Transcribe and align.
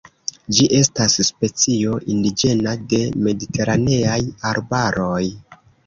Ĝi 0.55 0.63
estas 0.77 1.17
specio 1.27 1.99
indiĝena 2.15 2.75
de 2.95 3.05
mediteraneaj 3.29 4.21
arbaroj. 4.55 5.25